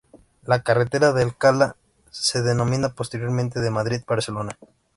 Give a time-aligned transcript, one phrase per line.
[0.45, 1.75] La carretera de Alcalá
[2.09, 4.57] se denomina posteriormente de Madrid-Barcelona.